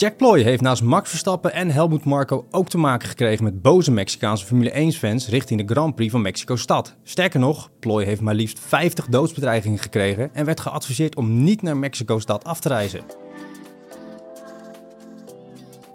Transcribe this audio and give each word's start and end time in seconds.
Jack 0.00 0.16
Ploy 0.16 0.42
heeft 0.42 0.62
naast 0.62 0.82
Max 0.82 1.10
Verstappen 1.10 1.52
en 1.52 1.70
Helmut 1.70 2.04
Marko 2.04 2.46
ook 2.50 2.68
te 2.68 2.78
maken 2.78 3.08
gekregen 3.08 3.44
met 3.44 3.62
boze 3.62 3.90
Mexicaanse 3.90 4.44
Formule 4.46 4.92
1-fans 4.92 5.28
richting 5.28 5.66
de 5.66 5.72
Grand 5.74 5.94
Prix 5.94 6.10
van 6.10 6.22
Mexico-stad. 6.22 6.96
Sterker 7.02 7.40
nog, 7.40 7.70
Ploy 7.80 8.04
heeft 8.04 8.20
maar 8.20 8.34
liefst 8.34 8.60
50 8.60 9.06
doodsbedreigingen 9.06 9.78
gekregen 9.78 10.34
en 10.34 10.44
werd 10.44 10.60
geadviseerd 10.60 11.16
om 11.16 11.42
niet 11.42 11.62
naar 11.62 11.76
Mexico-stad 11.76 12.44
af 12.44 12.60
te 12.60 12.68
reizen. 12.68 13.27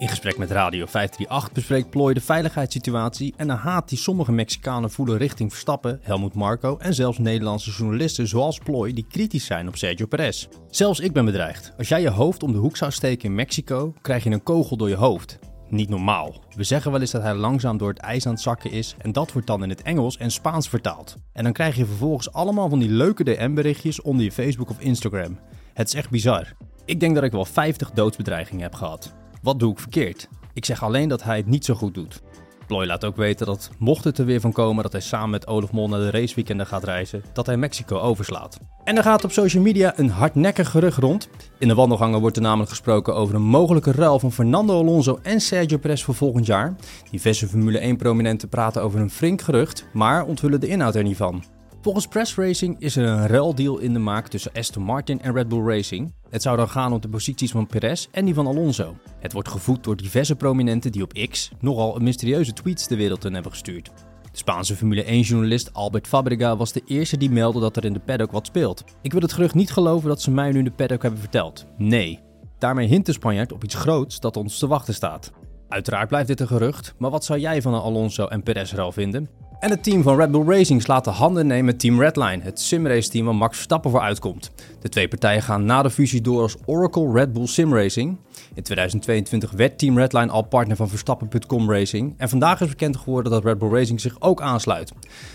In 0.04 0.10
gesprek 0.10 0.38
met 0.38 0.50
Radio 0.50 0.86
538 0.86 1.52
bespreekt 1.52 1.90
Ploy 1.90 2.14
de 2.14 2.20
veiligheidssituatie 2.20 3.34
en 3.36 3.46
de 3.46 3.52
haat 3.52 3.88
die 3.88 3.98
sommige 3.98 4.32
Mexicanen 4.32 4.90
voelen 4.90 5.16
richting 5.16 5.50
Verstappen, 5.50 6.00
Helmut 6.02 6.34
Marko 6.34 6.76
en 6.78 6.94
zelfs 6.94 7.18
Nederlandse 7.18 7.70
journalisten 7.70 8.28
zoals 8.28 8.58
Ploy 8.58 8.92
die 8.92 9.06
kritisch 9.08 9.44
zijn 9.44 9.68
op 9.68 9.76
Sergio 9.76 10.06
Perez. 10.06 10.48
Zelfs 10.70 11.00
ik 11.00 11.12
ben 11.12 11.24
bedreigd. 11.24 11.72
Als 11.78 11.88
jij 11.88 12.00
je 12.00 12.10
hoofd 12.10 12.42
om 12.42 12.52
de 12.52 12.58
hoek 12.58 12.76
zou 12.76 12.90
steken 12.90 13.28
in 13.28 13.34
Mexico, 13.34 13.94
krijg 14.02 14.24
je 14.24 14.30
een 14.30 14.42
kogel 14.42 14.76
door 14.76 14.88
je 14.88 14.94
hoofd. 14.94 15.38
Niet 15.68 15.88
normaal. 15.88 16.44
We 16.56 16.64
zeggen 16.64 16.90
wel 16.90 17.00
eens 17.00 17.10
dat 17.10 17.22
hij 17.22 17.34
langzaam 17.34 17.78
door 17.78 17.88
het 17.88 17.98
ijs 17.98 18.26
aan 18.26 18.32
het 18.32 18.42
zakken 18.42 18.70
is 18.70 18.94
en 18.98 19.12
dat 19.12 19.32
wordt 19.32 19.46
dan 19.46 19.62
in 19.62 19.70
het 19.70 19.82
Engels 19.82 20.16
en 20.16 20.30
Spaans 20.30 20.68
vertaald. 20.68 21.16
En 21.32 21.44
dan 21.44 21.52
krijg 21.52 21.76
je 21.76 21.86
vervolgens 21.86 22.32
allemaal 22.32 22.68
van 22.68 22.78
die 22.78 22.90
leuke 22.90 23.24
DM-berichtjes 23.24 24.02
onder 24.02 24.24
je 24.24 24.32
Facebook 24.32 24.70
of 24.70 24.80
Instagram. 24.80 25.38
Het 25.74 25.88
is 25.88 25.94
echt 25.94 26.10
bizar. 26.10 26.52
Ik 26.84 27.00
denk 27.00 27.14
dat 27.14 27.24
ik 27.24 27.32
wel 27.32 27.44
50 27.44 27.90
doodsbedreigingen 27.90 28.62
heb 28.62 28.74
gehad. 28.74 29.14
Wat 29.44 29.58
doe 29.58 29.72
ik 29.72 29.78
verkeerd? 29.78 30.28
Ik 30.52 30.64
zeg 30.64 30.82
alleen 30.82 31.08
dat 31.08 31.22
hij 31.22 31.36
het 31.36 31.46
niet 31.46 31.64
zo 31.64 31.74
goed 31.74 31.94
doet. 31.94 32.22
Ploy 32.66 32.86
laat 32.86 33.04
ook 33.04 33.16
weten 33.16 33.46
dat 33.46 33.70
mocht 33.78 34.04
het 34.04 34.18
er 34.18 34.24
weer 34.24 34.40
van 34.40 34.52
komen 34.52 34.82
dat 34.82 34.92
hij 34.92 35.00
samen 35.00 35.30
met 35.30 35.46
Olaf 35.46 35.72
Mol 35.72 35.88
naar 35.88 35.98
de 35.98 36.10
raceweekenden 36.10 36.66
gaat 36.66 36.84
reizen, 36.84 37.22
dat 37.32 37.46
hij 37.46 37.56
Mexico 37.56 37.98
overslaat. 37.98 38.58
En 38.84 38.96
er 38.96 39.02
gaat 39.02 39.24
op 39.24 39.32
social 39.32 39.62
media 39.62 39.98
een 39.98 40.08
hardnekkig 40.08 40.70
gerucht 40.70 40.98
rond. 40.98 41.28
In 41.58 41.68
de 41.68 41.74
wandelgangen 41.74 42.20
wordt 42.20 42.36
er 42.36 42.42
namelijk 42.42 42.70
gesproken 42.70 43.14
over 43.14 43.34
een 43.34 43.42
mogelijke 43.42 43.92
ruil 43.92 44.18
van 44.18 44.32
Fernando 44.32 44.78
Alonso 44.78 45.18
en 45.22 45.40
Sergio 45.40 45.78
Perez 45.78 46.02
voor 46.02 46.14
volgend 46.14 46.46
jaar. 46.46 46.74
Diverse 47.10 47.48
Formule 47.48 47.94
1-prominenten 47.94 48.48
praten 48.48 48.82
over 48.82 49.00
een 49.00 49.10
flink 49.10 49.42
gerucht, 49.42 49.86
maar 49.92 50.24
onthullen 50.24 50.60
de 50.60 50.68
inhoud 50.68 50.94
er 50.94 51.02
niet 51.02 51.16
van. 51.16 51.53
Volgens 51.84 52.06
Press 52.06 52.34
Racing 52.34 52.76
is 52.78 52.96
er 52.96 53.04
een 53.04 53.26
ruildeal 53.26 53.78
in 53.78 53.92
de 53.92 53.98
maak 53.98 54.28
tussen 54.28 54.52
Aston 54.52 54.82
Martin 54.82 55.20
en 55.20 55.32
Red 55.32 55.48
Bull 55.48 55.66
Racing. 55.66 56.14
Het 56.30 56.42
zou 56.42 56.56
dan 56.56 56.68
gaan 56.68 56.92
om 56.92 57.00
de 57.00 57.08
posities 57.08 57.50
van 57.50 57.66
Perez 57.66 58.06
en 58.10 58.24
die 58.24 58.34
van 58.34 58.46
Alonso. 58.46 58.96
Het 59.20 59.32
wordt 59.32 59.48
gevoed 59.48 59.84
door 59.84 59.96
diverse 59.96 60.36
prominenten 60.36 60.92
die 60.92 61.02
op 61.02 61.12
X 61.30 61.50
nogal 61.60 61.98
mysterieuze 61.98 62.52
tweets 62.52 62.88
de 62.88 62.96
wereld 62.96 63.24
in 63.24 63.34
hebben 63.34 63.52
gestuurd. 63.52 63.90
De 64.22 64.38
Spaanse 64.38 64.76
Formule 64.76 65.04
1-journalist 65.04 65.72
Albert 65.72 66.06
Fabrega 66.06 66.56
was 66.56 66.72
de 66.72 66.82
eerste 66.86 67.16
die 67.16 67.30
meldde 67.30 67.60
dat 67.60 67.76
er 67.76 67.84
in 67.84 67.92
de 67.92 68.00
paddock 68.00 68.32
wat 68.32 68.46
speelt. 68.46 68.84
Ik 69.02 69.12
wil 69.12 69.22
het 69.22 69.32
gerucht 69.32 69.54
niet 69.54 69.72
geloven 69.72 70.08
dat 70.08 70.22
ze 70.22 70.30
mij 70.30 70.50
nu 70.50 70.58
in 70.58 70.64
de 70.64 70.70
paddock 70.70 71.02
hebben 71.02 71.20
verteld. 71.20 71.66
Nee. 71.76 72.20
Daarmee 72.58 72.88
hint 72.88 73.06
de 73.06 73.12
Spanjaard 73.12 73.52
op 73.52 73.64
iets 73.64 73.74
groots 73.74 74.20
dat 74.20 74.36
ons 74.36 74.58
te 74.58 74.66
wachten 74.66 74.94
staat. 74.94 75.32
Uiteraard 75.68 76.08
blijft 76.08 76.28
dit 76.28 76.40
een 76.40 76.46
gerucht, 76.46 76.94
maar 76.98 77.10
wat 77.10 77.24
zou 77.24 77.38
jij 77.38 77.62
van 77.62 77.74
een 77.74 77.80
Alonso 77.80 78.26
en 78.26 78.42
Perez-ruil 78.42 78.92
vinden? 78.92 79.28
En 79.64 79.70
het 79.70 79.82
team 79.82 80.02
van 80.02 80.16
Red 80.16 80.30
Bull 80.30 80.44
Racing 80.46 80.82
slaat 80.82 81.04
de 81.04 81.10
handen 81.10 81.46
nemen 81.46 81.64
met 81.64 81.78
Team 81.78 82.00
Redline, 82.00 82.42
het 82.42 82.60
simrace 82.60 83.10
team 83.10 83.24
waar 83.24 83.34
Max 83.34 83.54
Verstappen 83.54 83.90
voor 83.90 84.00
uitkomt. 84.00 84.50
De 84.80 84.88
twee 84.88 85.08
partijen 85.08 85.42
gaan 85.42 85.64
na 85.64 85.82
de 85.82 85.90
fusie 85.90 86.20
door 86.20 86.42
als 86.42 86.56
Oracle 86.64 87.12
Red 87.12 87.32
Bull 87.32 87.46
Sim 87.46 87.74
Racing. 87.74 88.18
In 88.54 88.62
2022 88.62 89.50
werd 89.50 89.78
Team 89.78 89.98
Redline 89.98 90.30
al 90.30 90.42
partner 90.42 90.76
van 90.76 90.88
Verstappen.com 90.88 91.70
Racing 91.70 92.14
en 92.16 92.28
vandaag 92.28 92.60
is 92.60 92.68
bekend 92.68 92.96
geworden 92.96 93.32
dat 93.32 93.44
Red 93.44 93.58
Bull 93.58 93.70
Racing 93.70 94.00
zich 94.00 94.20
ook 94.20 94.40
aansluit. 94.40 94.92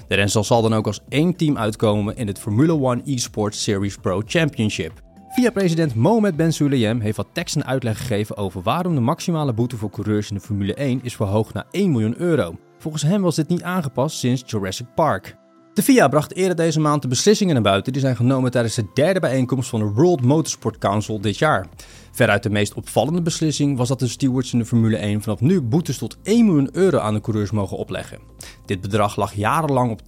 De 0.08 0.16
renser 0.16 0.46
zal 0.46 0.62
dan 0.62 0.74
ook 0.74 0.88
als 0.88 1.02
één 1.10 1.36
team 1.36 1.58
uitkomen 1.58 2.16
in 2.16 2.28
het 2.28 2.40
Formula 2.40 2.74
One 2.74 3.02
eSports 3.06 3.64
Series 3.64 3.96
Pro 3.96 4.22
Championship. 4.26 4.92
Via 5.30 5.50
president 5.52 5.96
Mohamed 5.96 6.36
Ben 6.36 6.54
Sulayem 6.54 7.00
heeft 7.00 7.18
wat 7.18 7.28
tekst 7.34 7.56
en 7.56 7.66
uitleg 7.66 7.98
gegeven 7.98 8.38
over 8.38 8.62
waarom 8.62 8.96
de 8.96 9.02
maximale 9.02 9.54
boete 9.54 9.78
voor 9.78 9.90
coureurs 9.90 10.30
in 10.30 10.36
de 10.36 10.42
Formule 10.42 10.74
1 10.74 11.00
is 11.04 11.16
verhoogd 11.16 11.54
naar 11.54 11.66
1 11.72 11.92
miljoen 11.92 12.16
euro. 12.18 12.56
Volgens 12.80 13.04
hem 13.04 13.22
was 13.22 13.36
dit 13.36 13.48
niet 13.48 13.64
aangepast 13.64 14.18
sinds 14.18 14.44
Jurassic 14.46 14.88
Park. 14.96 15.38
De 15.74 15.82
FIA 15.84 16.08
bracht 16.08 16.36
eerder 16.36 16.56
deze 16.56 16.80
maand 16.80 17.02
de 17.02 17.08
beslissingen 17.08 17.54
naar 17.54 17.64
buiten 17.64 17.94
die 17.94 18.02
zijn 18.02 18.16
genomen 18.16 18.52
tijdens 18.52 18.76
de 18.76 18.86
derde 18.94 19.20
bijeenkomst 19.20 19.70
van 19.70 19.80
de 19.80 19.86
World 19.86 20.22
Motorsport 20.22 20.78
Council 20.78 21.22
dit 21.22 21.38
jaar. 21.38 21.68
Veruit 22.12 22.44
de 22.44 22.50
meest 22.50 22.74
opvallende 22.74 23.22
beslissing 23.22 23.78
was 23.78 23.88
dat 23.88 24.00
de 24.00 24.08
stewards 24.08 24.54
in 24.54 24.60
de 24.60 24.66
Formule 24.66 24.98
1 24.98 25.22
vanaf 25.22 25.42
nu 25.42 25.62
boetes 25.62 25.98
tot 25.98 26.18
1 26.24 26.46
miljoen 26.46 26.70
euro 26.72 26.98
aan 26.98 27.14
de 27.14 27.22
coureurs 27.22 27.52
mogen 27.52 27.78
opleggen. 27.78 28.20
Dit 28.66 28.82
bedrag 28.82 29.16
lag 29.16 29.34
jarenlang 29.34 29.92
op 29.92 30.02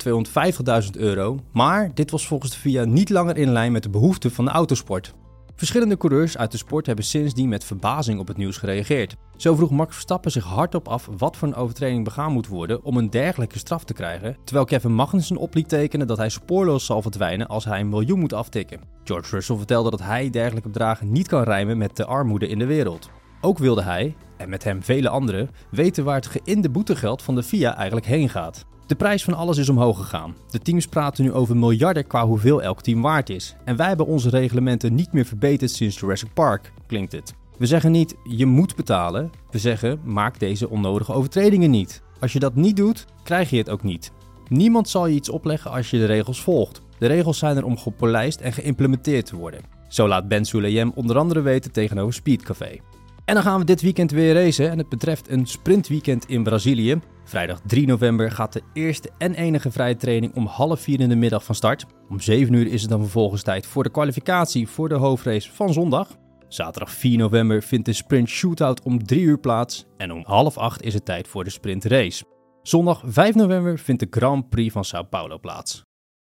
250.000 0.83 0.89
euro, 0.91 1.39
maar 1.53 1.91
dit 1.93 2.11
was 2.11 2.27
volgens 2.27 2.51
de 2.51 2.57
FIA 2.57 2.85
niet 2.85 3.09
langer 3.09 3.37
in 3.37 3.51
lijn 3.51 3.71
met 3.71 3.83
de 3.83 3.89
behoeften 3.89 4.31
van 4.31 4.45
de 4.45 4.51
autosport. 4.51 5.13
Verschillende 5.61 5.97
coureurs 5.97 6.37
uit 6.37 6.51
de 6.51 6.57
sport 6.57 6.85
hebben 6.85 7.05
sindsdien 7.05 7.49
met 7.49 7.63
verbazing 7.63 8.19
op 8.19 8.27
het 8.27 8.37
nieuws 8.37 8.57
gereageerd. 8.57 9.15
Zo 9.37 9.55
vroeg 9.55 9.69
Max 9.69 9.93
Verstappen 9.93 10.31
zich 10.31 10.43
hardop 10.43 10.87
af 10.87 11.09
wat 11.17 11.37
voor 11.37 11.47
een 11.47 11.55
overtreding 11.55 12.03
begaan 12.03 12.31
moet 12.31 12.47
worden 12.47 12.83
om 12.83 12.97
een 12.97 13.09
dergelijke 13.09 13.57
straf 13.57 13.83
te 13.83 13.93
krijgen, 13.93 14.37
terwijl 14.43 14.65
Kevin 14.65 14.93
Magnussen 14.93 15.37
op 15.37 15.53
liet 15.53 15.69
tekenen 15.69 16.07
dat 16.07 16.17
hij 16.17 16.29
spoorloos 16.29 16.85
zal 16.85 17.01
verdwijnen 17.01 17.47
als 17.47 17.65
hij 17.65 17.79
een 17.79 17.89
miljoen 17.89 18.19
moet 18.19 18.33
aftikken. 18.33 18.81
George 19.03 19.35
Russell 19.35 19.57
vertelde 19.57 19.89
dat 19.89 20.01
hij 20.01 20.29
dergelijke 20.29 20.69
bedragen 20.69 21.11
niet 21.11 21.27
kan 21.27 21.43
rijmen 21.43 21.77
met 21.77 21.95
de 21.95 22.05
armoede 22.05 22.47
in 22.47 22.59
de 22.59 22.65
wereld. 22.65 23.09
Ook 23.41 23.57
wilde 23.57 23.83
hij, 23.83 24.15
en 24.37 24.49
met 24.49 24.63
hem 24.63 24.83
vele 24.83 25.09
anderen, 25.09 25.49
weten 25.71 26.03
waar 26.03 26.15
het 26.15 26.27
geïnde 26.27 26.69
boetegeld 26.69 27.21
van 27.21 27.35
de 27.35 27.43
FIA 27.43 27.75
eigenlijk 27.75 28.05
heen 28.05 28.29
gaat. 28.29 28.65
De 28.91 28.97
prijs 28.97 29.23
van 29.23 29.33
alles 29.33 29.57
is 29.57 29.69
omhoog 29.69 29.97
gegaan. 29.97 30.35
De 30.49 30.59
teams 30.59 30.87
praten 30.87 31.23
nu 31.23 31.33
over 31.33 31.57
miljarden 31.57 32.07
qua 32.07 32.25
hoeveel 32.25 32.61
elk 32.61 32.81
team 32.81 33.01
waard 33.01 33.29
is. 33.29 33.55
En 33.65 33.75
wij 33.75 33.87
hebben 33.87 34.05
onze 34.05 34.29
reglementen 34.29 34.95
niet 34.95 35.13
meer 35.13 35.25
verbeterd 35.25 35.71
sinds 35.71 35.99
Jurassic 35.99 36.33
Park, 36.33 36.71
klinkt 36.87 37.11
het. 37.11 37.33
We 37.57 37.65
zeggen 37.65 37.91
niet 37.91 38.15
je 38.23 38.45
moet 38.45 38.75
betalen, 38.75 39.31
we 39.51 39.57
zeggen 39.57 39.99
maak 40.03 40.39
deze 40.39 40.69
onnodige 40.69 41.13
overtredingen 41.13 41.69
niet. 41.71 42.01
Als 42.19 42.33
je 42.33 42.39
dat 42.39 42.55
niet 42.55 42.75
doet, 42.75 43.05
krijg 43.23 43.49
je 43.49 43.57
het 43.57 43.69
ook 43.69 43.83
niet. 43.83 44.11
Niemand 44.47 44.89
zal 44.89 45.07
je 45.07 45.15
iets 45.15 45.29
opleggen 45.29 45.71
als 45.71 45.89
je 45.89 45.97
de 45.97 46.05
regels 46.05 46.41
volgt. 46.41 46.81
De 46.97 47.07
regels 47.07 47.37
zijn 47.37 47.57
er 47.57 47.65
om 47.65 47.77
gepolijst 47.77 48.41
en 48.41 48.53
geïmplementeerd 48.53 49.25
te 49.25 49.35
worden. 49.35 49.61
Zo 49.87 50.07
laat 50.07 50.27
Ben 50.27 50.45
Sulayem 50.45 50.91
onder 50.95 51.17
andere 51.17 51.41
weten 51.41 51.71
tegenover 51.71 52.13
Speedcafé. 52.13 52.79
En 53.25 53.33
dan 53.33 53.43
gaan 53.43 53.59
we 53.59 53.65
dit 53.65 53.81
weekend 53.81 54.11
weer 54.11 54.33
racen 54.33 54.69
en 54.69 54.77
het 54.77 54.89
betreft 54.89 55.29
een 55.29 55.45
sprintweekend 55.45 56.25
in 56.29 56.43
Brazilië. 56.43 56.99
Vrijdag 57.31 57.61
3 57.65 57.87
november 57.87 58.31
gaat 58.31 58.53
de 58.53 58.61
eerste 58.73 59.09
en 59.17 59.33
enige 59.33 59.71
vrije 59.71 59.95
training 59.95 60.35
om 60.35 60.45
half 60.45 60.79
vier 60.79 60.99
in 60.99 61.09
de 61.09 61.15
middag 61.15 61.43
van 61.43 61.55
start. 61.55 61.85
Om 62.09 62.19
7 62.19 62.53
uur 62.53 62.67
is 62.67 62.81
het 62.81 62.89
dan 62.89 62.99
vervolgens 62.99 63.43
tijd 63.43 63.65
voor 63.65 63.83
de 63.83 63.91
kwalificatie 63.91 64.67
voor 64.67 64.89
de 64.89 64.95
hoofdrace 64.95 65.51
van 65.51 65.73
zondag. 65.73 66.17
Zaterdag 66.47 66.91
4 66.91 67.17
november 67.17 67.63
vindt 67.63 67.85
de 67.85 67.93
sprint 67.93 68.29
shootout 68.29 68.81
om 68.81 69.03
3 69.03 69.21
uur 69.21 69.39
plaats 69.39 69.85
en 69.97 70.11
om 70.11 70.23
half 70.25 70.57
8 70.57 70.81
is 70.81 70.93
het 70.93 71.05
tijd 71.05 71.27
voor 71.27 71.43
de 71.43 71.49
sprintrace. 71.49 72.23
Zondag 72.61 73.01
5 73.05 73.35
november 73.35 73.79
vindt 73.79 74.01
de 74.01 74.07
Grand 74.19 74.49
Prix 74.49 74.73
van 74.73 74.85
Sao 74.85 75.03
Paulo 75.03 75.39
plaats. 75.39 75.90